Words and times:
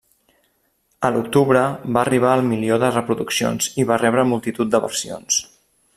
A 1.09 1.11
l'octubre 1.17 1.61
va 1.97 2.01
arribar 2.03 2.31
al 2.37 2.43
milió 2.49 2.79
de 2.85 2.91
reproduccions 2.97 3.69
i 3.85 3.87
va 3.93 4.01
rebre 4.05 4.25
multitud 4.33 4.73
de 4.77 4.83
versions. 4.87 5.39